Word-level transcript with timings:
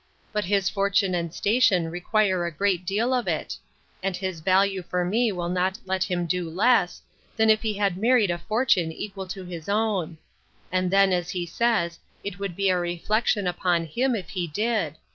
—But 0.33 0.45
his 0.45 0.67
fortune 0.67 1.13
and 1.13 1.31
station 1.31 1.91
require 1.91 2.43
a 2.47 2.51
great 2.51 2.87
deal 2.87 3.13
of 3.13 3.27
it; 3.27 3.55
and 4.01 4.17
his 4.17 4.39
value 4.39 4.81
for 4.81 5.05
me 5.05 5.31
will 5.31 5.47
not 5.47 5.77
let 5.85 6.03
him 6.05 6.25
do 6.25 6.49
less, 6.49 7.03
than 7.37 7.51
if 7.51 7.61
he 7.61 7.75
had 7.75 7.97
married 7.97 8.31
a 8.31 8.39
fortune 8.39 8.91
equal 8.91 9.27
to 9.27 9.45
his 9.45 9.69
own: 9.69 10.17
and 10.71 10.89
then, 10.89 11.13
as 11.13 11.29
he 11.29 11.45
says, 11.45 11.99
it 12.23 12.39
would 12.39 12.55
be 12.55 12.69
a 12.69 12.79
reflection 12.79 13.45
upon 13.45 13.85
him, 13.85 14.15
if 14.15 14.29
he 14.29 14.47
did. 14.47 14.95